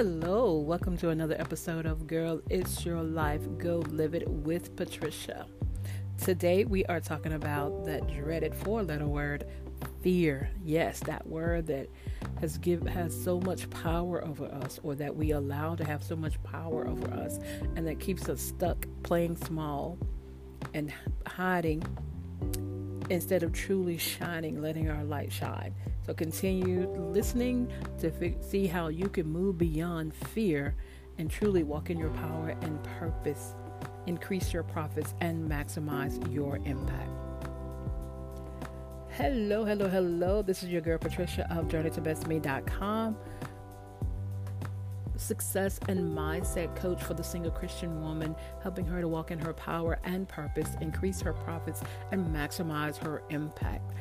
Hello, 0.00 0.54
welcome 0.54 0.96
to 0.98 1.08
another 1.08 1.34
episode 1.40 1.84
of 1.84 2.06
Girl 2.06 2.40
It's 2.48 2.86
Your 2.86 3.02
Life. 3.02 3.40
Go 3.58 3.78
Live 3.78 4.14
It 4.14 4.28
with 4.28 4.76
Patricia. 4.76 5.44
Today 6.22 6.64
we 6.64 6.84
are 6.84 7.00
talking 7.00 7.32
about 7.32 7.84
that 7.84 8.06
dreaded 8.06 8.54
four 8.54 8.84
letter 8.84 9.08
word, 9.08 9.48
fear. 10.00 10.50
Yes, 10.62 11.00
that 11.00 11.26
word 11.26 11.66
that 11.66 11.88
has 12.40 12.58
give 12.58 12.86
has 12.86 13.12
so 13.12 13.40
much 13.40 13.68
power 13.70 14.24
over 14.24 14.44
us 14.44 14.78
or 14.84 14.94
that 14.94 15.16
we 15.16 15.32
allow 15.32 15.74
to 15.74 15.84
have 15.84 16.04
so 16.04 16.14
much 16.14 16.40
power 16.44 16.86
over 16.86 17.12
us 17.12 17.40
and 17.74 17.84
that 17.84 17.98
keeps 17.98 18.28
us 18.28 18.40
stuck 18.40 18.86
playing 19.02 19.36
small 19.36 19.98
and 20.74 20.92
hiding 21.26 21.82
instead 23.10 23.42
of 23.42 23.52
truly 23.52 23.98
shining, 23.98 24.62
letting 24.62 24.88
our 24.88 25.02
light 25.02 25.32
shine. 25.32 25.74
So 26.08 26.14
continue 26.14 26.88
listening 27.12 27.70
to 27.98 28.10
see 28.40 28.66
how 28.66 28.88
you 28.88 29.10
can 29.10 29.26
move 29.30 29.58
beyond 29.58 30.14
fear 30.14 30.74
and 31.18 31.30
truly 31.30 31.64
walk 31.64 31.90
in 31.90 31.98
your 31.98 32.08
power 32.08 32.56
and 32.62 32.82
purpose, 32.98 33.54
increase 34.06 34.50
your 34.50 34.62
profits, 34.62 35.12
and 35.20 35.46
maximize 35.46 36.16
your 36.32 36.60
impact. 36.64 37.10
Hello, 39.10 39.66
hello, 39.66 39.86
hello. 39.86 40.40
This 40.40 40.62
is 40.62 40.70
your 40.70 40.80
girl 40.80 40.96
Patricia 40.96 41.46
of 41.52 41.68
JourneyToBestMe.com 41.68 43.14
success 45.18 45.78
and 45.88 46.16
mindset 46.16 46.74
coach 46.76 47.02
for 47.02 47.14
the 47.14 47.22
single 47.22 47.50
Christian 47.50 48.00
woman, 48.00 48.34
helping 48.62 48.86
her 48.86 49.00
to 49.00 49.08
walk 49.08 49.30
in 49.30 49.38
her 49.38 49.52
power 49.52 49.98
and 50.04 50.28
purpose, 50.28 50.68
increase 50.80 51.20
her 51.20 51.32
profits, 51.32 51.82
and 52.12 52.26
maximize 52.34 52.96
her 52.98 53.22
impact. 53.30 53.92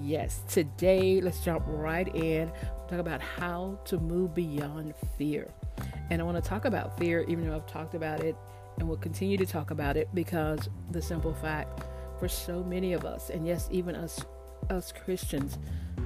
Yes, 0.00 0.42
today 0.48 1.20
let's 1.20 1.40
jump 1.40 1.64
right 1.66 2.14
in. 2.14 2.52
Talk 2.88 2.98
about 2.98 3.20
how 3.20 3.78
to 3.86 3.98
move 3.98 4.34
beyond 4.34 4.94
fear. 5.16 5.50
And 6.10 6.20
I 6.20 6.24
want 6.24 6.42
to 6.42 6.48
talk 6.48 6.64
about 6.64 6.98
fear, 6.98 7.24
even 7.28 7.48
though 7.48 7.56
I've 7.56 7.66
talked 7.66 7.94
about 7.94 8.20
it 8.20 8.36
and 8.78 8.88
will 8.88 8.96
continue 8.96 9.36
to 9.38 9.46
talk 9.46 9.70
about 9.70 9.96
it 9.96 10.08
because 10.14 10.68
the 10.90 11.00
simple 11.00 11.32
fact 11.34 11.84
for 12.18 12.28
so 12.28 12.62
many 12.64 12.92
of 12.92 13.04
us, 13.04 13.30
and 13.30 13.46
yes, 13.46 13.68
even 13.70 13.94
us 13.94 14.24
us 14.70 14.92
Christians, 15.04 15.58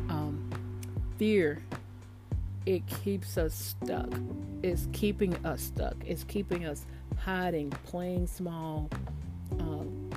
um, 0.09 0.51
fear 1.17 1.63
it 2.69 2.87
keeps 2.87 3.39
us 3.39 3.55
stuck. 3.55 4.13
It's 4.63 4.89
keeping 4.93 5.35
us 5.47 5.63
stuck. 5.63 5.95
It's 6.05 6.23
keeping 6.23 6.67
us 6.67 6.85
hiding, 7.17 7.71
playing 7.71 8.27
small, 8.27 8.91
um, 9.59 10.11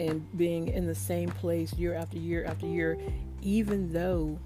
and 0.00 0.26
being 0.38 0.68
in 0.68 0.86
the 0.86 0.94
same 0.94 1.28
place 1.28 1.74
year 1.74 1.92
after 1.92 2.16
year 2.16 2.46
after 2.46 2.66
year, 2.66 2.96
even 3.42 3.92
though 3.92 4.38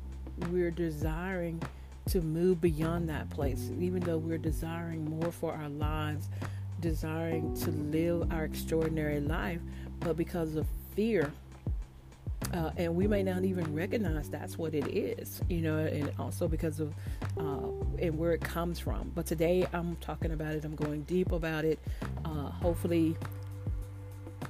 we're 0.50 0.72
desiring 0.72 1.62
to 2.06 2.20
move 2.20 2.60
beyond 2.60 3.08
that 3.08 3.30
place, 3.30 3.70
even 3.78 4.00
though 4.00 4.18
we're 4.18 4.36
desiring 4.36 5.08
more 5.08 5.30
for 5.30 5.52
our 5.52 5.68
lives, 5.68 6.28
desiring 6.80 7.54
to 7.58 7.70
live 7.70 8.32
our 8.32 8.42
extraordinary 8.42 9.20
life, 9.20 9.60
but 10.00 10.16
because 10.16 10.56
of 10.56 10.66
fear, 10.96 11.30
uh, 12.54 12.70
and 12.76 12.94
we 12.94 13.06
may 13.06 13.22
not 13.22 13.44
even 13.44 13.74
recognize 13.74 14.28
that's 14.30 14.56
what 14.56 14.74
it 14.74 14.86
is, 14.88 15.40
you 15.48 15.60
know, 15.60 15.78
and 15.78 16.10
also 16.18 16.48
because 16.48 16.80
of 16.80 16.94
uh, 17.38 17.68
and 17.98 18.16
where 18.16 18.32
it 18.32 18.40
comes 18.40 18.78
from. 18.78 19.12
But 19.14 19.26
today 19.26 19.66
I'm 19.72 19.96
talking 19.96 20.32
about 20.32 20.54
it. 20.54 20.64
I'm 20.64 20.76
going 20.76 21.02
deep 21.02 21.32
about 21.32 21.64
it. 21.64 21.78
Uh, 22.24 22.50
hopefully, 22.50 23.16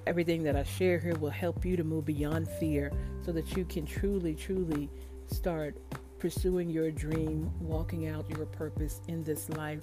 everything 0.07 0.43
that 0.45 0.55
I 0.55 0.63
share 0.63 0.99
here 0.99 1.17
will 1.17 1.31
help 1.31 1.65
you 1.65 1.77
to 1.77 1.85
move 1.85 2.05
beyond 2.05 2.49
fear, 2.61 2.93
so 3.25 3.33
that 3.33 3.57
you 3.57 3.65
can 3.65 3.85
truly, 3.85 4.35
truly 4.35 4.89
start 5.27 5.77
pursuing 6.19 6.71
your 6.71 6.91
dream, 6.91 7.51
walking 7.61 8.09
out 8.09 8.29
your 8.31 8.47
purpose 8.47 9.01
in 9.09 9.23
this 9.25 9.49
life 9.51 9.81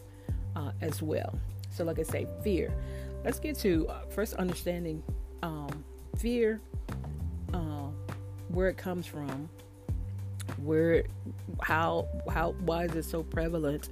uh, 0.55 0.71
as 0.81 1.01
well. 1.01 1.37
So, 1.69 1.83
like 1.83 1.99
I 1.99 2.03
say, 2.03 2.27
fear. 2.43 2.73
Let's 3.23 3.39
get 3.39 3.57
to 3.59 3.87
uh, 3.87 4.05
first 4.07 4.35
understanding 4.35 5.03
um, 5.43 5.83
fear 6.17 6.61
where 8.55 8.69
it 8.69 8.77
comes 8.77 9.05
from, 9.05 9.49
where, 10.63 11.03
how, 11.61 12.07
how, 12.31 12.55
why 12.61 12.85
is 12.85 12.95
it 12.95 13.03
so 13.03 13.21
prevalent? 13.21 13.89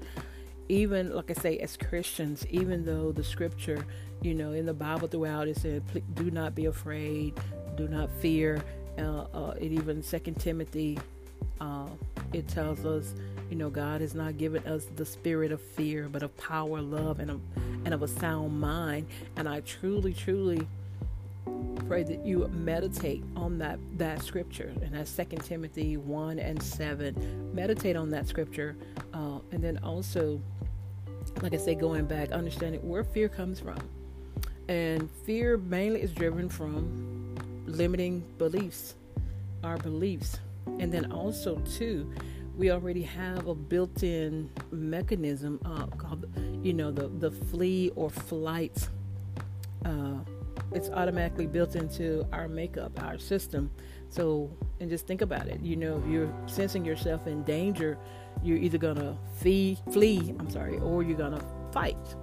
Even 0.70 1.14
like 1.14 1.30
I 1.30 1.34
say, 1.34 1.58
as 1.58 1.76
Christians, 1.76 2.48
even 2.50 2.86
though 2.86 3.12
the 3.12 3.24
scripture, 3.24 3.86
you 4.22 4.34
know, 4.34 4.54
in 4.54 4.66
the 4.66 4.74
Bible 4.74 5.10
throughout 5.10 5.50
it 5.50 5.58
said, 5.58 5.84
"Do 6.16 6.32
not 6.32 6.56
be 6.56 6.66
afraid, 6.66 7.38
do 7.76 7.90
not 7.90 8.10
fear." 8.22 8.64
Uh, 8.98 9.26
uh, 9.34 9.54
it 9.60 9.74
even 9.74 10.02
Second 10.02 10.36
Timothy, 10.36 10.98
uh, 11.60 11.88
it 12.32 12.48
tells 12.48 12.86
us, 12.86 13.14
you 13.50 13.58
know, 13.58 13.70
God 13.70 14.00
has 14.00 14.16
not 14.16 14.38
given 14.38 14.66
us 14.66 14.86
the 14.96 15.06
spirit 15.06 15.52
of 15.52 15.62
fear, 15.62 16.08
but 16.10 16.24
of 16.24 16.36
power, 16.38 16.80
love, 16.82 17.20
and 17.20 17.30
of, 17.30 17.42
and 17.84 17.94
of 17.94 18.02
a 18.02 18.08
sound 18.08 18.60
mind. 18.60 19.08
And 19.36 19.50
I 19.50 19.60
truly, 19.62 20.14
truly 20.14 20.66
pray 21.94 22.02
that 22.02 22.26
you 22.26 22.48
meditate 22.48 23.24
on 23.36 23.60
that 23.60 23.78
that 24.00 24.20
scripture. 24.24 24.74
And 24.82 24.96
that's 24.96 25.12
second 25.12 25.44
timothy 25.44 25.96
1 25.98 26.40
and 26.40 26.62
7 26.62 27.54
meditate 27.54 27.96
on 27.96 28.10
that 28.10 28.28
scripture 28.28 28.76
uh, 29.14 29.38
and 29.52 29.64
then 29.64 29.78
also 29.84 30.42
like 31.44 31.54
i 31.54 31.58
say 31.58 31.76
going 31.76 32.06
back 32.06 32.32
understanding 32.32 32.82
where 32.90 33.04
fear 33.04 33.30
comes 33.30 33.60
from. 33.60 33.78
And 34.70 35.08
fear 35.24 35.58
mainly 35.58 36.02
is 36.02 36.12
driven 36.14 36.50
from 36.50 37.36
limiting 37.68 38.22
beliefs 38.40 38.96
our 39.64 39.78
beliefs. 39.78 40.40
And 40.80 40.92
then 40.92 41.12
also 41.12 41.58
too 41.78 42.12
we 42.58 42.72
already 42.72 43.04
have 43.04 43.46
a 43.46 43.54
built-in 43.54 44.50
mechanism 44.72 45.60
uh, 45.64 45.86
called 46.02 46.26
you 46.64 46.74
know 46.74 46.90
the 46.90 47.08
the 47.08 47.30
flee 47.30 47.92
or 47.96 48.10
flight 48.10 48.90
uh, 49.86 50.18
it's 50.74 50.90
automatically 50.90 51.48
built 51.48 51.76
into 51.76 52.28
our 52.32 52.48
makeup, 52.48 53.02
our 53.04 53.18
system. 53.18 53.72
So, 54.10 54.56
and 54.80 54.90
just 54.90 55.08
think 55.08 55.22
about 55.22 55.48
it. 55.48 55.62
You 55.62 55.76
know, 55.76 55.98
if 55.98 56.10
you're 56.10 56.34
sensing 56.46 56.86
yourself 56.86 57.28
in 57.28 57.44
danger, 57.44 57.98
you're 58.44 58.58
either 58.58 58.78
gonna 58.78 59.18
flee, 59.38 59.78
flee, 59.92 60.36
I'm 60.40 60.50
sorry, 60.50 60.78
or 60.80 61.04
you're 61.04 61.18
gonna 61.18 61.44
fight. 61.72 62.16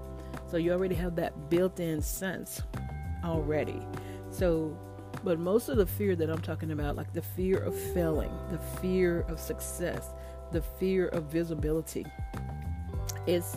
So 0.46 0.56
you 0.56 0.72
already 0.72 0.94
have 0.96 1.16
that 1.16 1.50
built-in 1.50 2.02
sense 2.02 2.62
already. 3.24 3.80
So, 4.30 4.76
but 5.24 5.38
most 5.38 5.68
of 5.68 5.76
the 5.76 5.86
fear 5.86 6.16
that 6.16 6.30
I'm 6.30 6.40
talking 6.40 6.70
about, 6.70 6.96
like 6.96 7.12
the 7.12 7.22
fear 7.22 7.58
of 7.58 7.76
failing, 7.76 8.30
the 8.50 8.58
fear 8.80 9.22
of 9.28 9.40
success, 9.40 10.08
the 10.52 10.62
fear 10.62 11.08
of 11.08 11.24
visibility, 11.24 12.06
is 13.26 13.56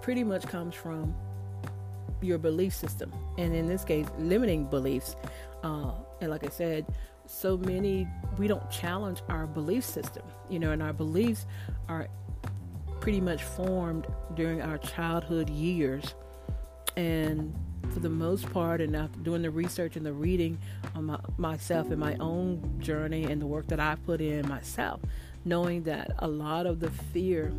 pretty 0.00 0.24
much 0.24 0.46
comes 0.46 0.74
from 0.74 1.14
your 2.22 2.38
belief 2.38 2.74
system, 2.74 3.12
and 3.38 3.54
in 3.54 3.66
this 3.66 3.84
case, 3.84 4.06
limiting 4.18 4.66
beliefs. 4.66 5.16
Uh, 5.62 5.92
and 6.20 6.30
like 6.30 6.44
I 6.44 6.50
said, 6.50 6.86
so 7.26 7.56
many 7.56 8.08
we 8.38 8.48
don't 8.48 8.68
challenge 8.70 9.22
our 9.28 9.46
belief 9.46 9.84
system, 9.84 10.22
you 10.48 10.58
know, 10.58 10.72
and 10.72 10.82
our 10.82 10.92
beliefs 10.92 11.46
are 11.88 12.08
pretty 13.00 13.20
much 13.20 13.42
formed 13.44 14.06
during 14.34 14.60
our 14.60 14.78
childhood 14.78 15.48
years, 15.48 16.14
and 16.96 17.54
for 17.90 18.00
the 18.00 18.10
most 18.10 18.50
part, 18.52 18.80
and 18.80 18.94
after 18.94 19.18
doing 19.20 19.42
the 19.42 19.50
research 19.50 19.96
and 19.96 20.04
the 20.04 20.12
reading 20.12 20.58
on 20.94 21.06
my, 21.06 21.18
myself 21.38 21.90
and 21.90 21.98
my 21.98 22.14
own 22.16 22.76
journey 22.78 23.24
and 23.24 23.40
the 23.40 23.46
work 23.46 23.66
that 23.68 23.80
I 23.80 23.96
put 24.06 24.20
in 24.20 24.46
myself, 24.46 25.00
knowing 25.44 25.82
that 25.84 26.12
a 26.18 26.28
lot 26.28 26.66
of 26.66 26.78
the 26.78 26.90
fear, 26.90 27.52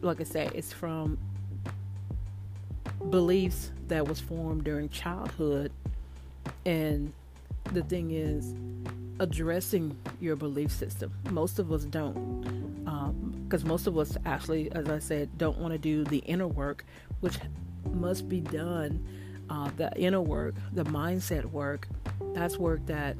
like 0.00 0.20
I 0.20 0.24
say, 0.24 0.50
is 0.54 0.72
from 0.72 1.18
beliefs 3.10 3.70
that 3.88 4.06
was 4.06 4.20
formed 4.20 4.64
during 4.64 4.88
childhood. 4.88 5.72
And 6.64 7.12
the 7.72 7.82
thing 7.82 8.10
is 8.10 8.54
addressing 9.20 9.96
your 10.20 10.36
belief 10.36 10.70
system. 10.70 11.12
Most 11.30 11.58
of 11.58 11.72
us 11.72 11.84
don't 11.84 12.62
because 13.44 13.62
um, 13.62 13.68
most 13.68 13.86
of 13.86 13.96
us 13.98 14.16
actually 14.24 14.72
as 14.72 14.88
i 14.88 14.98
said 14.98 15.28
don't 15.38 15.58
want 15.58 15.72
to 15.72 15.78
do 15.78 16.04
the 16.04 16.18
inner 16.18 16.48
work 16.48 16.84
which 17.20 17.38
must 17.92 18.28
be 18.28 18.40
done 18.40 19.04
uh, 19.50 19.70
the 19.76 19.92
inner 19.96 20.20
work 20.20 20.54
the 20.72 20.84
mindset 20.84 21.44
work. 21.44 21.88
That's 22.32 22.56
work 22.56 22.84
that 22.86 23.16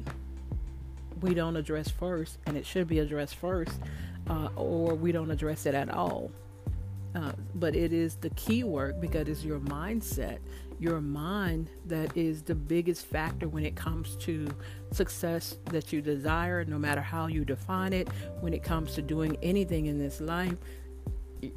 we 1.21 1.33
don't 1.33 1.55
address 1.55 1.89
first 1.89 2.39
and 2.47 2.57
it 2.57 2.65
should 2.65 2.87
be 2.87 2.99
addressed 2.99 3.35
first 3.35 3.79
uh, 4.29 4.49
or 4.55 4.95
we 4.95 5.11
don't 5.11 5.29
address 5.29 5.65
it 5.65 5.75
at 5.75 5.89
all 5.89 6.31
uh, 7.15 7.31
but 7.55 7.75
it 7.75 7.93
is 7.93 8.15
the 8.15 8.29
key 8.31 8.63
work 8.63 8.99
because 8.99 9.27
it's 9.27 9.43
your 9.43 9.59
mindset, 9.59 10.39
your 10.79 10.99
mind 10.99 11.69
that 11.85 12.15
is 12.17 12.41
the 12.41 12.55
biggest 12.55 13.05
factor 13.05 13.47
when 13.47 13.65
it 13.65 13.75
comes 13.75 14.15
to 14.17 14.47
success 14.91 15.57
that 15.65 15.93
you 15.93 16.01
desire, 16.01 16.65
no 16.65 16.79
matter 16.79 17.01
how 17.01 17.27
you 17.27 17.45
define 17.45 17.93
it. 17.93 18.09
When 18.39 18.53
it 18.53 18.63
comes 18.63 18.93
to 18.95 19.01
doing 19.01 19.37
anything 19.43 19.85
in 19.85 19.99
this 19.99 20.19
life, 20.19 20.57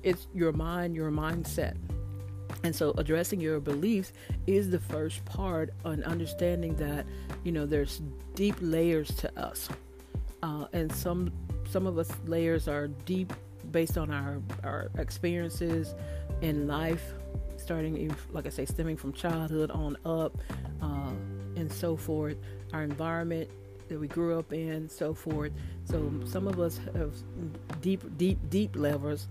it's 0.03 0.27
your 0.35 0.53
mind, 0.53 0.95
your 0.95 1.11
mindset. 1.11 1.77
And 2.63 2.75
so 2.75 2.95
addressing 2.99 3.41
your 3.41 3.61
beliefs 3.61 4.13
is 4.47 4.71
the 4.71 4.81
first 4.81 5.25
part 5.25 5.73
on 5.85 6.03
understanding 6.05 6.75
that, 6.77 7.07
you 7.45 7.53
know, 7.53 7.67
there's 7.67 8.03
deep 8.35 8.57
layers 8.61 9.09
to 9.17 9.41
us. 9.41 9.69
Uh, 10.43 10.67
and 10.73 10.93
some 10.93 11.33
some 11.69 11.87
of 11.87 11.99
us 11.99 12.11
layers 12.27 12.69
are 12.69 12.89
deep 12.89 13.33
based 13.71 13.99
on 13.99 14.11
our 14.11 14.41
our 14.65 14.91
experiences 14.99 15.95
in 16.41 16.67
life, 16.67 17.13
starting 17.57 18.15
like 18.33 18.47
I 18.47 18.51
say, 18.51 18.65
stemming 18.65 18.97
from 18.97 19.13
childhood 19.13 19.71
on 19.71 19.97
up, 20.05 20.37
uh, 20.83 21.11
and 21.57 21.71
so 21.71 21.97
forth. 21.97 22.37
Our 22.73 22.83
environment 22.83 23.51
that 23.89 23.99
we 23.99 24.09
grew 24.09 24.39
up 24.39 24.53
in, 24.53 24.89
so 24.89 25.15
forth. 25.15 25.53
So 25.85 26.13
some 26.25 26.49
of 26.49 26.59
us 26.59 26.81
have 26.95 27.15
deep, 27.81 28.03
deep, 28.19 28.39
deep 28.51 28.75
levels, 28.75 29.29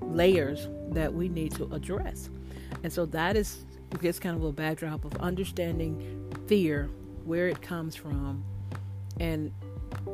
layers 0.00 0.68
that 0.90 1.12
we 1.12 1.28
need 1.28 1.52
to 1.56 1.64
address, 1.74 2.30
and 2.82 2.92
so 2.92 3.06
that 3.06 3.36
is 3.36 3.64
just 4.02 4.20
kind 4.20 4.36
of 4.36 4.44
a 4.44 4.52
backdrop 4.52 5.04
of 5.04 5.16
understanding 5.16 6.32
fear, 6.46 6.88
where 7.24 7.48
it 7.48 7.60
comes 7.62 7.94
from, 7.94 8.44
and 9.20 9.52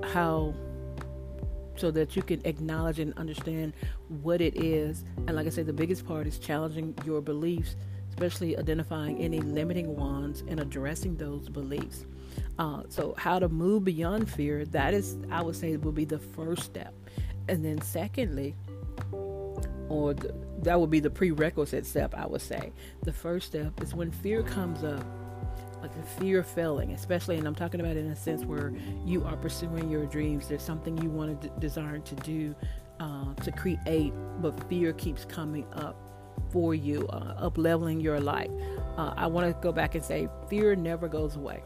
how 0.02 0.54
so 1.76 1.90
that 1.90 2.16
you 2.16 2.22
can 2.22 2.40
acknowledge 2.44 2.98
and 2.98 3.12
understand 3.14 3.72
what 4.08 4.40
it 4.40 4.56
is. 4.62 5.04
And 5.26 5.36
like 5.36 5.46
I 5.46 5.50
said, 5.50 5.66
the 5.66 5.72
biggest 5.72 6.06
part 6.06 6.26
is 6.26 6.38
challenging 6.38 6.94
your 7.04 7.20
beliefs, 7.20 7.76
especially 8.10 8.56
identifying 8.56 9.18
any 9.18 9.40
limiting 9.40 9.96
ones 9.96 10.42
and 10.48 10.60
addressing 10.60 11.16
those 11.16 11.48
beliefs. 11.48 12.06
Uh, 12.58 12.82
so, 12.88 13.14
how 13.16 13.38
to 13.38 13.48
move 13.48 13.84
beyond 13.84 14.30
fear, 14.30 14.64
that 14.66 14.94
is, 14.94 15.16
I 15.30 15.42
would 15.42 15.56
say, 15.56 15.76
will 15.76 15.92
be 15.92 16.04
the 16.04 16.18
first 16.18 16.62
step. 16.62 16.94
And 17.48 17.64
then, 17.64 17.80
secondly, 17.80 18.56
or 19.88 20.14
the, 20.14 20.34
that 20.62 20.80
would 20.80 20.90
be 20.90 21.00
the 21.00 21.10
prerequisite 21.10 21.86
step, 21.86 22.14
I 22.14 22.26
would 22.26 22.40
say. 22.40 22.72
The 23.02 23.12
first 23.12 23.46
step 23.46 23.82
is 23.82 23.94
when 23.94 24.10
fear 24.10 24.42
comes 24.42 24.82
up, 24.82 25.04
like 25.84 25.94
the 25.94 26.20
fear 26.20 26.38
of 26.38 26.46
failing, 26.46 26.92
especially, 26.92 27.36
and 27.36 27.46
I'm 27.46 27.54
talking 27.54 27.78
about 27.78 27.96
in 27.96 28.06
a 28.06 28.16
sense 28.16 28.42
where 28.44 28.72
you 29.04 29.22
are 29.24 29.36
pursuing 29.36 29.90
your 29.90 30.06
dreams. 30.06 30.48
There's 30.48 30.62
something 30.62 30.96
you 30.96 31.10
want 31.10 31.42
to 31.42 31.48
d- 31.48 31.54
desire 31.58 31.98
to 31.98 32.14
do, 32.16 32.54
uh, 33.00 33.34
to 33.34 33.52
create, 33.52 34.14
but 34.40 34.58
fear 34.70 34.94
keeps 34.94 35.26
coming 35.26 35.66
up 35.74 35.94
for 36.50 36.74
you, 36.74 37.06
uh, 37.08 37.34
up 37.36 37.58
leveling 37.58 38.00
your 38.00 38.18
life. 38.18 38.50
Uh, 38.96 39.12
I 39.14 39.26
want 39.26 39.46
to 39.46 39.60
go 39.60 39.72
back 39.72 39.94
and 39.94 40.02
say 40.02 40.26
fear 40.48 40.74
never 40.74 41.06
goes 41.06 41.36
away. 41.36 41.62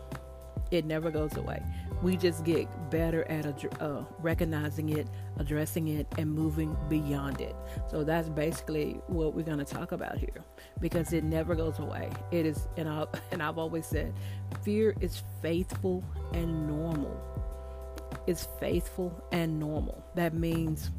It 0.73 0.85
never 0.85 1.13
goes 1.13 1.37
away. 1.37 1.63
We 2.03 2.17
just 2.17 2.45
get 2.45 2.69
better 2.91 3.25
at 3.25 3.47
uh, 3.83 4.05
recognizing 4.21 4.91
it, 4.91 5.09
addressing 5.39 5.89
it, 5.89 6.07
and 6.17 6.33
moving 6.33 6.77
beyond 6.89 7.41
it. 7.41 7.57
So 7.91 8.05
that's 8.05 8.29
basically 8.29 9.01
what 9.09 9.35
we're 9.35 9.43
going 9.43 9.59
to 9.59 9.65
talk 9.65 9.93
about 9.93 10.17
here, 10.19 10.45
because 10.81 11.13
it 11.13 11.25
never 11.25 11.55
goes 11.55 11.79
away. 11.79 12.11
It 12.31 12.47
is, 12.47 12.69
and 12.77 12.89
I 12.89 13.07
and 13.33 13.43
I've 13.43 13.59
always 13.59 13.87
said, 13.87 14.15
fear 14.63 14.95
is 15.01 15.23
faithful 15.43 16.05
and 16.33 16.67
normal. 16.69 17.21
It's 18.27 18.49
faithful 18.61 19.13
and 19.33 19.59
normal. 19.59 20.05
That 20.15 20.35
means 20.35 20.91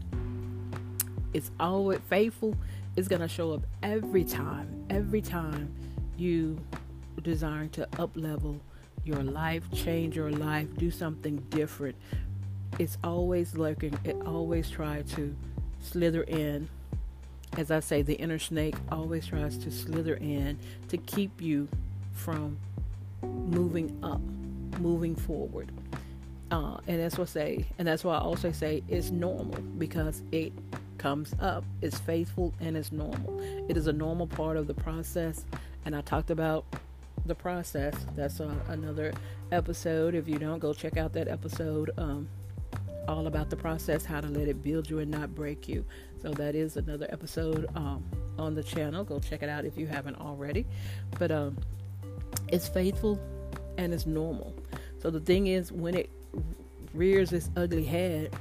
it's 1.34 1.52
always 1.60 2.00
faithful. 2.10 2.56
It's 2.96 3.08
going 3.08 3.22
to 3.22 3.28
show 3.28 3.54
up 3.54 3.62
every 3.84 4.24
time. 4.24 4.86
Every 4.90 5.22
time 5.22 5.74
you 6.18 6.60
desire 7.22 7.68
to 7.68 7.88
up 8.00 8.12
level 8.16 8.62
your 9.06 9.24
life, 9.24 9.64
change 9.74 10.16
your 10.16 10.32
life, 10.32 10.68
do 10.78 10.92
something 10.92 11.38
different, 11.50 11.96
it's 12.78 12.98
always 13.04 13.56
lurking. 13.56 13.98
It 14.04 14.16
always 14.26 14.70
tries 14.70 15.12
to 15.14 15.36
slither 15.82 16.24
in. 16.24 16.70
As 17.58 17.72
I 17.72 17.80
say, 17.80 18.04
the 18.04 18.14
inner 18.14 18.40
snake 18.40 18.76
always 18.92 19.26
tries 19.26 19.58
to 19.60 19.72
slither 19.72 20.16
in 20.16 20.60
to 20.90 20.98
keep 20.98 21.42
you 21.42 21.68
from 22.14 22.58
moving 23.24 23.98
up, 24.04 24.22
moving 24.80 25.16
forward. 25.16 25.72
Uh, 26.52 26.78
and 26.88 27.00
that's 27.00 27.18
what 27.18 27.30
I 27.30 27.32
say, 27.32 27.66
and 27.78 27.88
that's 27.88 28.04
why 28.04 28.16
I 28.16 28.20
also 28.20 28.52
say 28.52 28.84
it's 28.88 29.12
normal 29.12 29.62
because 29.78 30.24
it 30.32 30.52
comes 30.98 31.34
up. 31.40 31.64
It's 31.82 31.98
faithful 32.00 32.54
and 32.60 32.78
it's 32.78 32.92
normal. 32.92 33.40
It 33.68 33.78
is 33.78 33.88
a 33.88 33.94
normal 33.94 34.28
part 34.28 34.58
of 34.58 34.68
the 34.68 34.74
process. 34.74 35.46
And 35.86 35.96
I 35.96 36.02
talked 36.02 36.30
about 36.30 36.66
the 37.30 37.36
process. 37.36 37.96
That's 38.16 38.42
uh, 38.42 38.54
another 38.68 39.14
episode. 39.54 40.16
If 40.16 40.28
you 40.28 40.38
don't, 40.38 40.60
go 40.60 40.74
check 40.74 40.98
out 40.98 41.14
that 41.14 41.30
episode. 41.30 41.92
Um, 41.98 42.28
all 43.08 43.28
about 43.28 43.50
the 43.50 43.56
process, 43.56 44.06
how 44.06 44.22
to 44.22 44.28
let 44.28 44.48
it 44.48 44.62
build 44.62 44.90
you 44.90 45.00
and 45.00 45.10
not 45.10 45.34
break 45.34 45.68
you. 45.68 45.86
So 46.22 46.32
that 46.34 46.54
is 46.54 46.78
another 46.78 47.08
episode 47.10 47.68
um, 47.76 48.04
on 48.38 48.54
the 48.54 48.62
channel. 48.62 49.04
Go 49.04 49.20
check 49.20 49.42
it 49.42 49.50
out 49.50 49.66
if 49.66 49.78
you 49.78 49.88
haven't 49.88 50.18
already. 50.18 50.66
But 51.18 51.32
um, 51.32 51.58
it's 52.50 52.68
faithful 52.68 53.20
and 53.78 53.94
it's 53.94 54.06
normal. 54.06 54.54
So 55.02 55.10
the 55.10 55.22
thing 55.22 55.48
is, 55.48 55.72
when 55.72 55.96
it 55.96 56.10
rears 56.94 57.32
its 57.32 57.50
ugly 57.56 57.86
head, 57.86 58.36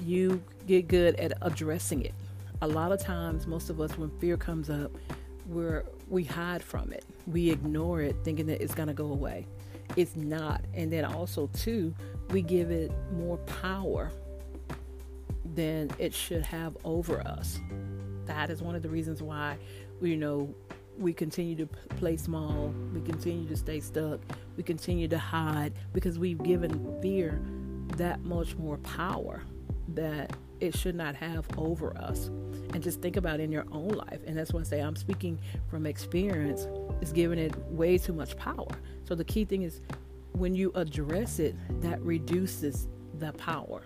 you 0.00 0.42
get 0.66 0.88
good 0.88 1.14
at 1.16 1.32
addressing 1.42 2.04
it. 2.04 2.14
A 2.62 2.66
lot 2.66 2.90
of 2.90 3.00
times, 3.00 3.46
most 3.46 3.68
of 3.70 3.80
us, 3.80 3.96
when 3.98 4.10
fear 4.18 4.36
comes 4.36 4.70
up, 4.70 4.90
we're 5.46 5.84
we 6.08 6.24
hide 6.24 6.62
from 6.62 6.92
it. 6.92 7.04
We 7.26 7.50
ignore 7.50 8.00
it, 8.02 8.16
thinking 8.24 8.46
that 8.46 8.62
it's 8.62 8.74
gonna 8.74 8.94
go 8.94 9.06
away. 9.06 9.46
It's 9.96 10.16
not. 10.16 10.64
And 10.74 10.92
then 10.92 11.04
also 11.04 11.48
too, 11.48 11.94
we 12.30 12.42
give 12.42 12.70
it 12.70 12.92
more 13.12 13.38
power 13.38 14.10
than 15.54 15.90
it 15.98 16.12
should 16.12 16.44
have 16.44 16.76
over 16.84 17.20
us. 17.26 17.60
That 18.26 18.50
is 18.50 18.62
one 18.62 18.74
of 18.74 18.82
the 18.82 18.88
reasons 18.88 19.22
why, 19.22 19.56
you 20.00 20.16
know, 20.16 20.54
we 20.98 21.12
continue 21.12 21.54
to 21.56 21.66
play 21.96 22.16
small, 22.16 22.72
we 22.94 23.00
continue 23.00 23.46
to 23.48 23.56
stay 23.56 23.80
stuck, 23.80 24.20
we 24.56 24.62
continue 24.62 25.08
to 25.08 25.18
hide 25.18 25.72
because 25.92 26.18
we've 26.18 26.42
given 26.42 27.00
fear 27.02 27.40
that 27.96 28.22
much 28.22 28.56
more 28.56 28.78
power 28.78 29.42
that 29.88 30.34
it 30.60 30.76
should 30.76 30.94
not 30.94 31.14
have 31.14 31.46
over 31.58 31.96
us. 31.96 32.30
And 32.74 32.82
just 32.82 33.00
think 33.00 33.16
about 33.16 33.40
in 33.40 33.52
your 33.52 33.64
own 33.72 33.88
life. 33.88 34.20
And 34.26 34.36
that's 34.36 34.52
why 34.52 34.60
I 34.60 34.64
say 34.64 34.80
I'm 34.80 34.96
speaking 34.96 35.38
from 35.68 35.86
experience, 35.86 36.66
is 37.00 37.12
giving 37.12 37.38
it 37.38 37.56
way 37.70 37.98
too 37.98 38.12
much 38.12 38.36
power. 38.36 38.68
So 39.04 39.14
the 39.14 39.24
key 39.24 39.44
thing 39.44 39.62
is 39.62 39.80
when 40.32 40.54
you 40.54 40.72
address 40.74 41.38
it, 41.38 41.54
that 41.80 42.00
reduces 42.02 42.88
the 43.18 43.32
power. 43.32 43.82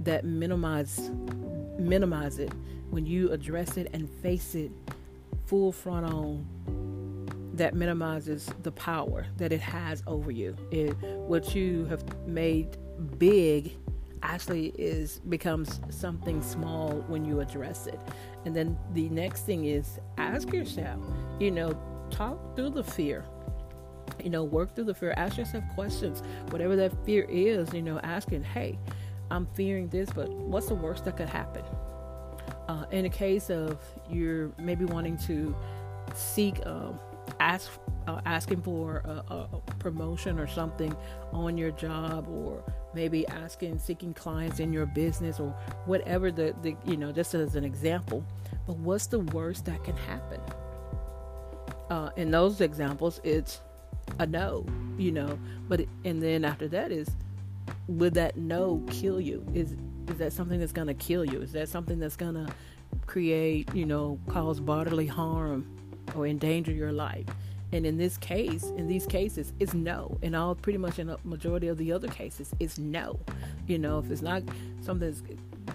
That 0.00 0.24
minimize 0.24 1.10
minimize 1.78 2.38
it 2.38 2.52
when 2.90 3.04
you 3.04 3.32
address 3.32 3.76
it 3.76 3.90
and 3.92 4.08
face 4.08 4.54
it 4.54 4.70
full 5.46 5.72
front 5.72 6.06
on 6.06 6.46
that 7.54 7.74
minimizes 7.74 8.50
the 8.62 8.72
power 8.72 9.26
that 9.36 9.52
it 9.52 9.60
has 9.60 10.02
over 10.06 10.30
you. 10.30 10.56
It 10.70 10.92
what 11.00 11.54
you 11.54 11.84
have 11.86 12.04
made 12.26 12.76
big 13.18 13.76
actually 14.24 14.68
is 14.78 15.20
becomes 15.28 15.80
something 15.90 16.42
small 16.42 17.04
when 17.06 17.24
you 17.24 17.40
address 17.40 17.86
it. 17.86 18.00
And 18.44 18.56
then 18.56 18.76
the 18.92 19.08
next 19.10 19.42
thing 19.42 19.66
is 19.66 20.00
ask 20.18 20.52
yourself, 20.52 21.00
you 21.38 21.50
know, 21.50 21.78
talk 22.10 22.56
through 22.56 22.70
the 22.70 22.82
fear. 22.82 23.24
You 24.22 24.30
know, 24.30 24.44
work 24.44 24.74
through 24.74 24.84
the 24.84 24.94
fear. 24.94 25.14
Ask 25.16 25.38
yourself 25.38 25.64
questions. 25.74 26.22
Whatever 26.50 26.76
that 26.76 26.92
fear 27.04 27.26
is, 27.28 27.72
you 27.72 27.82
know, 27.82 27.98
asking, 28.00 28.42
hey, 28.42 28.78
I'm 29.30 29.46
fearing 29.54 29.88
this, 29.88 30.10
but 30.10 30.28
what's 30.28 30.66
the 30.66 30.74
worst 30.74 31.04
that 31.04 31.16
could 31.16 31.28
happen? 31.28 31.64
Uh, 32.68 32.84
in 32.90 33.04
a 33.04 33.10
case 33.10 33.50
of 33.50 33.78
you're 34.10 34.50
maybe 34.58 34.84
wanting 34.84 35.16
to 35.18 35.54
seek, 36.14 36.64
um, 36.66 36.98
ask, 37.40 37.70
uh, 38.06 38.20
asking 38.26 38.62
for 38.62 38.98
a, 39.04 39.34
a 39.34 39.60
promotion 39.78 40.38
or 40.38 40.46
something 40.46 40.94
on 41.32 41.56
your 41.56 41.70
job, 41.72 42.28
or 42.28 42.62
maybe 42.94 43.26
asking, 43.28 43.78
seeking 43.78 44.14
clients 44.14 44.60
in 44.60 44.72
your 44.72 44.86
business, 44.86 45.40
or 45.40 45.50
whatever 45.86 46.30
the, 46.30 46.54
the 46.62 46.76
you 46.84 46.96
know, 46.96 47.12
just 47.12 47.34
as 47.34 47.56
an 47.56 47.64
example. 47.64 48.24
But 48.66 48.76
what's 48.78 49.06
the 49.06 49.20
worst 49.20 49.66
that 49.66 49.82
can 49.84 49.96
happen? 49.96 50.40
Uh, 51.90 52.10
in 52.16 52.30
those 52.30 52.60
examples, 52.60 53.20
it's 53.24 53.60
a 54.18 54.26
no, 54.26 54.66
you 54.98 55.12
know. 55.12 55.38
But 55.68 55.86
and 56.04 56.22
then 56.22 56.44
after 56.44 56.68
that 56.68 56.92
is, 56.92 57.08
would 57.88 58.14
that 58.14 58.36
no 58.36 58.82
kill 58.90 59.20
you? 59.20 59.46
Is 59.54 59.74
is 60.08 60.18
that 60.18 60.32
something 60.32 60.60
that's 60.60 60.72
gonna 60.72 60.94
kill 60.94 61.24
you? 61.24 61.40
Is 61.40 61.52
that 61.52 61.68
something 61.68 61.98
that's 61.98 62.16
gonna 62.16 62.48
create, 63.06 63.74
you 63.74 63.86
know, 63.86 64.18
cause 64.28 64.60
bodily 64.60 65.06
harm 65.06 65.66
or 66.14 66.26
endanger 66.26 66.72
your 66.72 66.92
life? 66.92 67.26
And 67.74 67.84
in 67.84 67.98
this 67.98 68.16
case, 68.16 68.62
in 68.76 68.86
these 68.86 69.04
cases, 69.04 69.52
it's 69.58 69.74
no. 69.74 70.16
And 70.22 70.36
all 70.36 70.54
pretty 70.54 70.78
much 70.78 71.00
in 71.00 71.10
a 71.10 71.18
majority 71.24 71.66
of 71.66 71.76
the 71.76 71.90
other 71.90 72.06
cases, 72.06 72.54
it's 72.60 72.78
no. 72.78 73.18
You 73.66 73.78
know, 73.78 73.98
if 73.98 74.08
it's 74.12 74.22
not 74.22 74.44
something 74.80 75.10
that's 75.10 75.22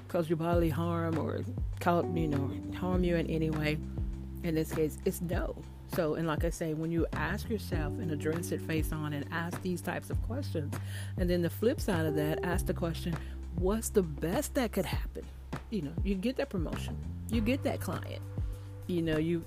cause 0.07 0.29
you 0.29 0.37
bodily 0.37 0.69
harm 0.69 1.17
or 1.17 1.43
cause 1.81 2.05
you 2.15 2.27
know 2.29 2.51
harm 2.77 3.03
you 3.03 3.17
in 3.17 3.27
any 3.27 3.49
way, 3.49 3.77
in 4.43 4.55
this 4.55 4.71
case, 4.71 4.97
it's 5.03 5.19
no. 5.19 5.57
So, 5.93 6.13
and 6.15 6.25
like 6.25 6.45
I 6.45 6.51
say, 6.51 6.73
when 6.73 6.89
you 6.89 7.05
ask 7.11 7.49
yourself 7.49 7.91
and 7.99 8.11
address 8.11 8.53
it 8.53 8.61
face 8.61 8.93
on 8.93 9.11
and 9.11 9.25
ask 9.29 9.61
these 9.61 9.81
types 9.81 10.09
of 10.09 10.21
questions, 10.25 10.73
and 11.17 11.29
then 11.29 11.41
the 11.41 11.49
flip 11.49 11.81
side 11.81 12.05
of 12.05 12.15
that, 12.15 12.45
ask 12.45 12.65
the 12.65 12.73
question, 12.73 13.13
what's 13.57 13.89
the 13.89 14.03
best 14.03 14.55
that 14.55 14.71
could 14.71 14.85
happen? 14.85 15.25
You 15.69 15.81
know, 15.81 15.93
you 16.05 16.15
get 16.15 16.37
that 16.37 16.49
promotion, 16.49 16.95
you 17.29 17.41
get 17.41 17.61
that 17.63 17.81
client. 17.81 18.21
You 18.87 19.01
know, 19.01 19.17
you, 19.17 19.43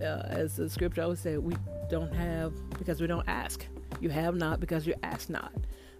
uh, 0.00 0.22
as 0.26 0.56
the 0.56 0.68
scripture 0.68 1.02
always 1.02 1.20
said, 1.20 1.38
we 1.38 1.54
don't 1.90 2.12
have 2.14 2.52
because 2.78 3.00
we 3.00 3.06
don't 3.06 3.28
ask. 3.28 3.66
You 4.00 4.10
have 4.10 4.36
not 4.36 4.60
because 4.60 4.86
you 4.86 4.94
ask 5.02 5.28
not. 5.30 5.52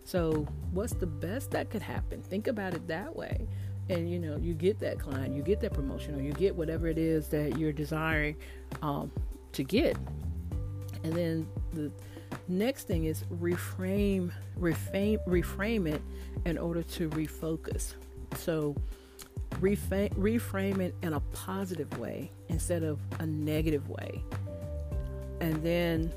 So, 0.04 0.46
what's 0.72 0.94
the 0.94 1.06
best 1.06 1.50
that 1.50 1.70
could 1.70 1.82
happen? 1.82 2.22
Think 2.22 2.46
about 2.46 2.74
it 2.74 2.86
that 2.88 3.14
way. 3.14 3.46
and 3.88 4.10
you 4.10 4.18
know 4.18 4.36
you 4.36 4.54
get 4.54 4.78
that 4.78 4.98
client 4.98 5.34
you 5.34 5.42
get 5.42 5.60
that 5.60 5.72
promotion 5.72 6.14
or 6.14 6.22
you 6.22 6.32
get 6.32 6.54
whatever 6.54 6.86
it 6.88 6.98
is 6.98 7.28
that 7.28 7.58
you're 7.58 7.72
desiring 7.72 8.36
um, 8.82 9.10
to 9.52 9.62
get 9.62 9.96
and 11.04 11.12
then 11.12 11.48
the 11.72 11.90
next 12.48 12.86
thing 12.86 13.04
is 13.04 13.24
reframe 13.40 14.30
reframe 14.58 15.18
reframe 15.26 15.88
it 15.88 16.02
in 16.44 16.58
order 16.58 16.82
to 16.82 17.08
refocus 17.10 17.94
so 18.36 18.74
reframe, 19.60 20.12
reframe 20.14 20.80
it 20.80 20.94
in 21.02 21.14
a 21.14 21.20
positive 21.32 21.98
way 21.98 22.30
instead 22.48 22.82
of 22.82 22.98
a 23.18 23.26
negative 23.26 23.88
way 23.88 24.22
and 25.40 25.62
then 25.62 26.12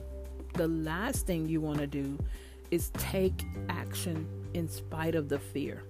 the 0.54 0.68
last 0.68 1.26
thing 1.26 1.48
you 1.48 1.62
want 1.62 1.80
to 1.80 1.88
do 1.88 2.18
is 2.72 2.90
take 2.98 3.46
action 3.70 4.28
in 4.54 4.68
spite 4.68 5.16
of 5.16 5.30
the 5.30 5.40
fear 5.40 5.84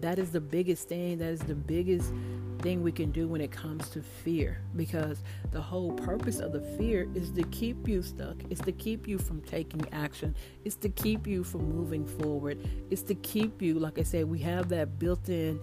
that 0.00 0.18
is 0.18 0.30
the 0.30 0.40
biggest 0.40 0.88
thing. 0.88 1.18
That 1.18 1.30
is 1.30 1.40
the 1.40 1.54
biggest 1.54 2.12
thing 2.58 2.82
we 2.82 2.92
can 2.92 3.10
do 3.10 3.28
when 3.28 3.40
it 3.40 3.50
comes 3.50 3.88
to 3.90 4.02
fear 4.02 4.60
because 4.76 5.22
the 5.50 5.60
whole 5.60 5.92
purpose 5.92 6.38
of 6.38 6.52
the 6.52 6.60
fear 6.60 7.08
is 7.14 7.30
to 7.32 7.42
keep 7.44 7.88
you 7.88 8.02
stuck. 8.02 8.36
It's 8.50 8.60
to 8.62 8.72
keep 8.72 9.06
you 9.06 9.18
from 9.18 9.40
taking 9.42 9.86
action. 9.92 10.34
It's 10.64 10.76
to 10.76 10.88
keep 10.88 11.26
you 11.26 11.44
from 11.44 11.68
moving 11.68 12.06
forward. 12.06 12.58
It's 12.90 13.02
to 13.02 13.14
keep 13.14 13.62
you, 13.62 13.78
like 13.78 13.98
I 13.98 14.02
said, 14.02 14.28
we 14.28 14.38
have 14.40 14.68
that 14.70 14.98
built 14.98 15.28
in 15.28 15.60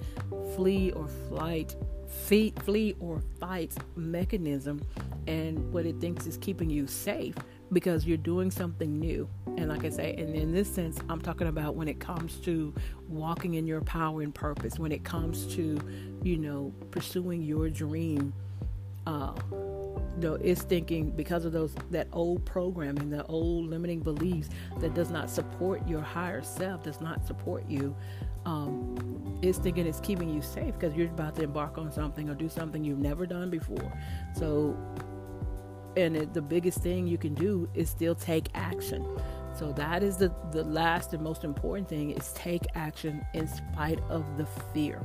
flee 0.56 0.92
or 0.92 1.08
flight 1.30 1.76
flee, 2.14 2.54
flee 2.64 2.96
or 3.00 3.22
fight 3.40 3.74
mechanism 3.96 4.82
and 5.28 5.72
what 5.72 5.86
it 5.86 6.00
thinks 6.00 6.26
is 6.26 6.38
keeping 6.38 6.70
you 6.70 6.86
safe 6.88 7.36
because 7.72 8.06
you're 8.06 8.18
doing 8.18 8.52
something 8.52 9.00
new. 9.00 9.28
And 9.58 9.70
like 9.70 9.84
I 9.84 9.90
say, 9.90 10.14
and 10.16 10.36
in 10.36 10.52
this 10.52 10.74
sense, 10.74 11.00
I'm 11.10 11.22
talking 11.22 11.48
about 11.48 11.76
when 11.76 11.88
it 11.88 12.00
comes 12.00 12.36
to 12.42 12.74
walking 13.08 13.56
in 13.56 13.66
your 13.66 13.82
power 13.82 14.22
and 14.22 14.34
purpose, 14.34 14.78
when 14.78 14.92
it 14.92 15.04
comes 15.04 15.48
to, 15.56 15.80
you 16.24 16.38
know, 16.38 16.74
pursuing 16.92 17.42
your 17.42 17.70
dream. 17.70 18.34
Uh, 19.06 19.34
know, 20.18 20.36
it's 20.36 20.62
thinking 20.62 21.12
because 21.12 21.46
of 21.46 21.52
those 21.52 21.76
that 21.92 22.08
old 22.14 22.46
programming, 22.46 23.10
the 23.10 23.26
old 23.26 23.70
limiting 23.70 24.00
beliefs 24.00 24.50
that 24.80 24.94
does 24.94 25.10
not 25.10 25.30
support 25.30 25.88
your 25.88 26.02
higher 26.02 26.42
self, 26.42 26.84
does 26.84 27.02
not 27.02 27.26
support 27.26 27.68
you. 27.68 27.96
Um, 28.46 29.40
it's 29.42 29.58
thinking 29.58 29.88
it's 29.88 30.00
keeping 30.00 30.30
you 30.30 30.42
safe 30.42 30.74
because 30.78 30.96
you're 30.96 31.08
about 31.08 31.36
to 31.36 31.44
embark 31.44 31.78
on 31.78 31.92
something 31.92 32.30
or 32.30 32.36
do 32.36 32.50
something 32.50 32.84
you've 32.84 33.00
never 33.00 33.26
done 33.26 33.50
before. 33.50 33.92
So 34.36 34.78
and 35.96 36.18
it, 36.18 36.34
the 36.34 36.42
biggest 36.42 36.80
thing 36.80 37.08
you 37.08 37.18
can 37.18 37.34
do 37.34 37.70
is 37.76 37.90
still 37.90 38.16
take 38.16 38.48
action 38.56 39.06
so 39.58 39.72
that 39.74 40.02
is 40.02 40.18
the 40.18 40.34
the 40.52 40.64
last 40.64 41.14
and 41.14 41.24
most 41.24 41.44
important 41.44 41.88
thing 41.88 42.12
is 42.12 42.34
take 42.34 42.64
action 42.76 43.24
in 43.34 43.48
spite 43.48 44.00
of 44.10 44.26
the 44.38 44.46
fear 44.74 45.00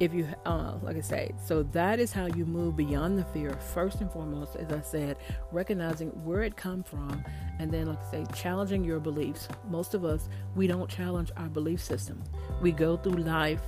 if 0.00 0.12
you 0.12 0.26
uh, 0.44 0.74
like 0.82 0.96
i 0.96 1.00
say 1.00 1.30
so 1.44 1.62
that 1.62 1.98
is 1.98 2.12
how 2.12 2.26
you 2.26 2.44
move 2.44 2.76
beyond 2.76 3.18
the 3.18 3.24
fear 3.26 3.52
first 3.74 4.00
and 4.00 4.10
foremost 4.10 4.56
as 4.56 4.72
i 4.72 4.80
said 4.80 5.16
recognizing 5.52 6.08
where 6.24 6.42
it 6.42 6.56
come 6.56 6.82
from 6.82 7.24
and 7.58 7.70
then 7.70 7.86
like 7.86 7.98
i 8.08 8.10
say 8.10 8.26
challenging 8.34 8.84
your 8.84 9.00
beliefs. 9.00 9.48
Most 9.68 9.94
of 9.94 10.04
us 10.04 10.28
we 10.54 10.66
don't 10.66 10.90
challenge 10.90 11.30
our 11.36 11.48
belief 11.48 11.82
system. 11.82 12.22
We 12.60 12.72
go 12.72 12.96
through 12.96 13.22
life 13.22 13.60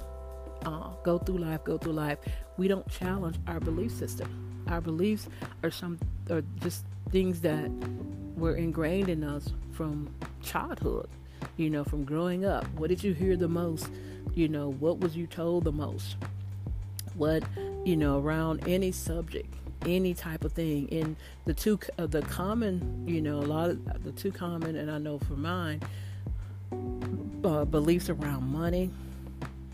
uh, 0.64 0.90
go 1.04 1.18
through 1.18 1.38
life 1.38 1.64
go 1.64 1.78
through 1.78 1.92
life. 1.92 2.18
We 2.56 2.68
don't 2.68 2.88
challenge 2.88 3.38
our 3.46 3.60
belief 3.60 3.92
system. 3.92 4.64
Our 4.66 4.80
beliefs 4.80 5.28
are 5.62 5.70
some 5.70 5.98
are 6.30 6.42
just 6.60 6.84
things 7.10 7.40
that 7.40 7.70
were 8.36 8.56
ingrained 8.56 9.08
in 9.08 9.24
us 9.24 9.52
from 9.72 10.14
childhood 10.42 11.08
you 11.56 11.70
know 11.70 11.84
from 11.84 12.04
growing 12.04 12.44
up. 12.44 12.66
What 12.74 12.88
did 12.88 13.02
you 13.02 13.14
hear 13.14 13.36
the 13.36 13.48
most 13.48 13.90
you 14.34 14.48
know 14.48 14.72
what 14.72 15.00
was 15.00 15.16
you 15.16 15.26
told 15.26 15.64
the 15.64 15.72
most? 15.72 16.16
What 17.14 17.42
you 17.84 17.96
know 17.96 18.18
around 18.18 18.66
any 18.68 18.92
subject 18.92 19.54
any 19.86 20.12
type 20.12 20.44
of 20.44 20.52
thing. 20.52 20.88
In 20.88 21.16
the 21.44 21.54
two 21.54 21.78
uh, 21.98 22.06
the 22.06 22.22
common 22.22 23.04
you 23.06 23.20
know 23.20 23.38
a 23.38 23.46
lot 23.46 23.70
of 23.70 24.04
the 24.04 24.12
two 24.12 24.32
common 24.32 24.76
and 24.76 24.90
i 24.90 24.98
know 24.98 25.20
for 25.20 25.34
mine 25.34 25.80
uh, 27.44 27.64
beliefs 27.64 28.10
around 28.10 28.44
money 28.50 28.90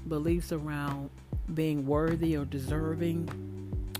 beliefs 0.08 0.52
around 0.52 1.10
being 1.52 1.86
worthy 1.86 2.36
or 2.36 2.44
deserving. 2.44 3.28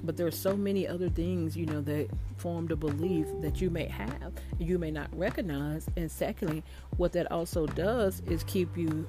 But 0.02 0.16
there 0.16 0.26
are 0.26 0.32
so 0.32 0.56
many 0.56 0.87
other 0.87 1.08
things, 1.08 1.56
you 1.56 1.66
know, 1.66 1.80
that 1.82 2.08
form 2.37 2.66
the 2.66 2.76
belief 2.76 3.26
that 3.40 3.61
you 3.61 3.70
may 3.70 3.87
have, 3.87 4.32
you 4.58 4.78
may 4.78 4.90
not 4.90 5.08
recognize. 5.16 5.87
And 5.96 6.11
secondly, 6.11 6.62
what 6.99 7.12
that 7.12 7.30
also 7.32 7.66
does 7.66 8.20
is 8.26 8.44
keep 8.44 8.76
you 8.76 9.08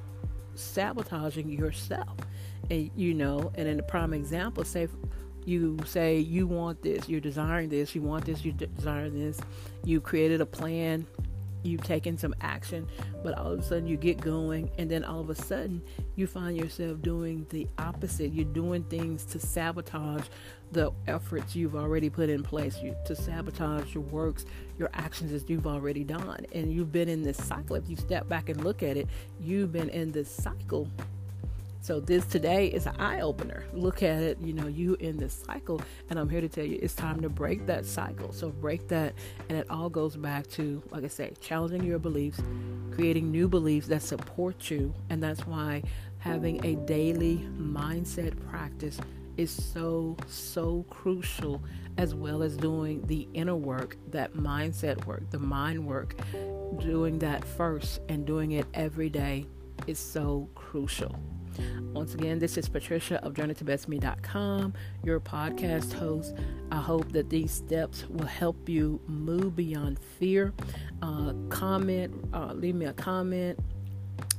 sabotaging 0.55 1.49
yourself. 1.49 2.15
And 2.69 2.89
you 2.95 3.13
know, 3.13 3.51
and 3.55 3.67
in 3.67 3.77
the 3.77 3.83
prime 3.83 4.13
example, 4.13 4.63
say 4.63 4.87
you 5.45 5.77
say 5.85 6.17
you 6.17 6.47
want 6.47 6.81
this, 6.81 7.07
you're 7.07 7.21
desiring 7.21 7.69
this, 7.69 7.93
you 7.95 8.01
want 8.01 8.25
this, 8.25 8.43
you 8.43 8.51
desire 8.51 9.09
this, 9.09 9.39
you 9.83 10.01
created 10.01 10.41
a 10.41 10.45
plan 10.45 11.05
you've 11.65 11.83
taken 11.83 12.17
some 12.17 12.33
action, 12.41 12.87
but 13.23 13.37
all 13.37 13.51
of 13.51 13.59
a 13.59 13.63
sudden 13.63 13.87
you 13.87 13.97
get 13.97 14.21
going, 14.21 14.69
and 14.77 14.89
then 14.89 15.03
all 15.03 15.19
of 15.19 15.29
a 15.29 15.35
sudden 15.35 15.81
you 16.15 16.27
find 16.27 16.57
yourself 16.57 17.01
doing 17.01 17.45
the 17.49 17.67
opposite. 17.77 18.33
You're 18.33 18.45
doing 18.45 18.83
things 18.83 19.25
to 19.25 19.39
sabotage 19.39 20.25
the 20.71 20.91
efforts 21.07 21.55
you've 21.55 21.75
already 21.75 22.09
put 22.09 22.29
in 22.29 22.43
place, 22.43 22.79
you, 22.81 22.95
to 23.05 23.15
sabotage 23.15 23.93
your 23.93 24.03
works, 24.03 24.45
your 24.77 24.89
actions 24.93 25.31
that 25.31 25.49
you've 25.49 25.67
already 25.67 26.03
done. 26.03 26.45
And 26.53 26.71
you've 26.73 26.91
been 26.91 27.09
in 27.09 27.23
this 27.23 27.37
cycle. 27.37 27.75
If 27.75 27.89
you 27.89 27.95
step 27.95 28.27
back 28.27 28.49
and 28.49 28.63
look 28.63 28.83
at 28.83 28.97
it, 28.97 29.07
you've 29.39 29.71
been 29.71 29.89
in 29.89 30.11
this 30.11 30.29
cycle 30.29 30.89
so 31.85 31.99
this 31.99 32.25
today 32.25 32.65
is 32.65 32.87
an 32.87 32.95
eye 32.97 33.21
opener. 33.21 33.63
Look 33.71 34.01
at 34.01 34.23
it, 34.23 34.39
you 34.41 34.53
know, 34.53 34.65
you 34.65 34.95
in 34.95 35.17
this 35.17 35.43
cycle, 35.45 35.83
and 36.09 36.17
I'm 36.17 36.27
here 36.27 36.41
to 36.41 36.49
tell 36.49 36.65
you 36.65 36.79
it's 36.81 36.95
time 36.95 37.21
to 37.21 37.29
break 37.29 37.67
that 37.67 37.85
cycle. 37.85 38.31
So 38.33 38.49
break 38.49 38.87
that, 38.87 39.13
and 39.49 39.57
it 39.59 39.69
all 39.69 39.91
goes 39.91 40.15
back 40.15 40.47
to, 40.53 40.81
like 40.89 41.03
I 41.03 41.07
say, 41.09 41.33
challenging 41.41 41.83
your 41.83 41.99
beliefs, 41.99 42.41
creating 42.91 43.29
new 43.29 43.47
beliefs 43.47 43.85
that 43.89 44.01
support 44.01 44.71
you, 44.71 44.95
and 45.11 45.21
that's 45.21 45.45
why 45.45 45.83
having 46.17 46.65
a 46.65 46.73
daily 46.87 47.47
mindset 47.55 48.33
practice 48.49 48.99
is 49.37 49.51
so 49.51 50.17
so 50.27 50.83
crucial 50.89 51.61
as 51.99 52.15
well 52.15 52.41
as 52.41 52.57
doing 52.57 53.05
the 53.05 53.27
inner 53.35 53.55
work 53.55 53.95
that 54.09 54.33
mindset 54.33 55.05
work 55.05 55.29
the 55.29 55.37
mind 55.37 55.85
work 55.85 56.15
doing 56.79 57.19
that 57.19 57.43
first 57.43 57.99
and 58.07 58.25
doing 58.25 58.53
it 58.53 58.65
every 58.73 59.09
day 59.09 59.45
is 59.87 59.99
so 59.99 60.49
crucial 60.55 61.13
once 61.93 62.13
again, 62.13 62.39
this 62.39 62.57
is 62.57 62.67
Patricia 62.67 63.23
of 63.23 63.33
JourneyToBestMe.com, 63.33 64.73
your 65.03 65.19
podcast 65.19 65.93
host. 65.93 66.35
I 66.71 66.77
hope 66.77 67.11
that 67.13 67.29
these 67.29 67.51
steps 67.51 68.05
will 68.09 68.25
help 68.25 68.67
you 68.67 68.99
move 69.07 69.55
beyond 69.55 69.99
fear. 70.19 70.53
Uh, 71.01 71.33
comment, 71.49 72.13
uh, 72.33 72.53
leave 72.53 72.75
me 72.75 72.85
a 72.85 72.93
comment. 72.93 73.59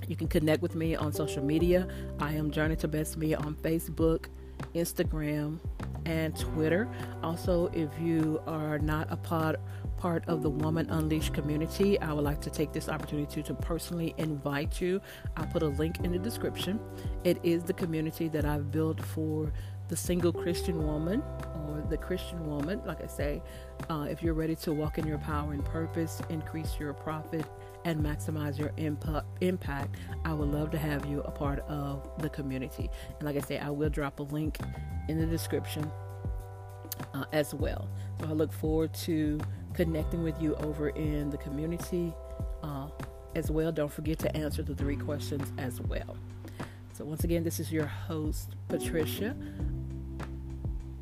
You 0.06 0.16
can 0.16 0.28
connect 0.28 0.62
with 0.62 0.74
me 0.74 0.94
on 0.94 1.12
social 1.12 1.42
media. 1.42 1.88
I 2.20 2.34
am 2.34 2.50
Journey 2.50 2.76
to 2.76 2.88
Best 2.88 3.16
Me 3.16 3.34
on 3.34 3.54
Facebook, 3.56 4.26
Instagram, 4.76 5.58
and 6.06 6.38
Twitter. 6.38 6.88
Also, 7.22 7.66
if 7.68 7.90
you 8.00 8.40
are 8.46 8.78
not 8.78 9.08
a 9.10 9.16
part 9.16 9.60
part 9.96 10.22
of 10.28 10.42
the 10.42 10.50
Woman 10.50 10.88
Unleashed 10.90 11.32
community, 11.32 11.98
I 12.00 12.12
would 12.12 12.24
like 12.24 12.40
to 12.42 12.50
take 12.50 12.72
this 12.72 12.88
opportunity 12.88 13.42
to, 13.42 13.48
to 13.48 13.54
personally 13.54 14.14
invite 14.18 14.78
you. 14.80 15.00
I'll 15.36 15.46
put 15.46 15.62
a 15.62 15.68
link 15.68 16.00
in 16.04 16.12
the 16.12 16.18
description. 16.18 16.78
It 17.24 17.38
is 17.42 17.64
the 17.64 17.72
community 17.72 18.28
that 18.28 18.44
I've 18.44 18.70
built 18.70 19.02
for 19.02 19.52
the 19.88 19.96
single 19.96 20.32
Christian 20.32 20.86
woman 20.86 21.22
or 21.66 21.82
the 21.88 21.96
Christian 21.96 22.46
woman. 22.46 22.82
Like 22.84 23.02
I 23.02 23.06
say, 23.06 23.42
uh, 23.88 24.06
if 24.10 24.22
you're 24.22 24.34
ready 24.34 24.54
to 24.56 24.72
walk 24.72 24.98
in 24.98 25.06
your 25.06 25.18
power 25.18 25.52
and 25.52 25.64
purpose, 25.64 26.20
increase 26.28 26.78
your 26.78 26.92
profit, 26.92 27.46
and 27.86 28.04
maximize 28.04 28.58
your 28.58 28.72
impact, 29.40 29.96
I 30.24 30.32
would 30.32 30.48
love 30.48 30.72
to 30.72 30.78
have 30.78 31.06
you 31.06 31.20
a 31.22 31.30
part 31.30 31.60
of 31.68 32.02
the 32.18 32.28
community. 32.28 32.90
And 33.18 33.22
like 33.22 33.36
I 33.36 33.46
say, 33.46 33.58
I 33.58 33.70
will 33.70 33.88
drop 33.88 34.18
a 34.18 34.24
link 34.24 34.58
in 35.08 35.20
the 35.20 35.26
description 35.26 35.88
uh, 37.14 37.24
as 37.32 37.54
well. 37.54 37.88
So 38.20 38.26
I 38.26 38.32
look 38.32 38.52
forward 38.52 38.92
to 39.04 39.38
connecting 39.72 40.24
with 40.24 40.42
you 40.42 40.56
over 40.56 40.88
in 40.90 41.30
the 41.30 41.38
community 41.38 42.12
uh, 42.64 42.88
as 43.36 43.52
well. 43.52 43.70
Don't 43.70 43.92
forget 43.92 44.18
to 44.18 44.36
answer 44.36 44.64
the 44.64 44.74
three 44.74 44.96
questions 44.96 45.52
as 45.56 45.80
well. 45.80 46.16
So, 46.92 47.04
once 47.04 47.22
again, 47.24 47.44
this 47.44 47.60
is 47.60 47.70
your 47.70 47.86
host, 47.86 48.56
Patricia, 48.68 49.36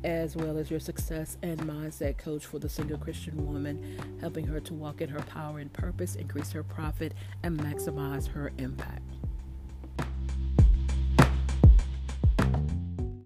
as 0.05 0.35
well 0.35 0.59
as 0.59 0.69
your 0.69 0.79
success 0.79 1.35
and 1.41 1.59
mindset 1.61 2.19
coach 2.19 2.45
for 2.45 2.59
the 2.59 2.69
single 2.69 2.97
Christian 2.97 3.43
woman, 3.43 3.99
helping 4.21 4.45
her 4.45 4.59
to 4.59 4.73
walk 4.75 5.01
in 5.01 5.09
her 5.09 5.21
power 5.21 5.57
and 5.57 5.73
purpose, 5.73 6.13
increase 6.15 6.51
her 6.51 6.63
profit, 6.63 7.15
and 7.41 7.59
maximize 7.59 8.27
her 8.27 8.51
impact. 8.59 9.14